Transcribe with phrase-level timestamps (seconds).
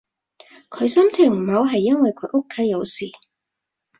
[0.71, 3.05] 佢心情唔好係因為佢屋企有事